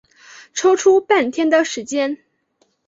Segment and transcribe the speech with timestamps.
[0.55, 2.17] 抽出半天的时间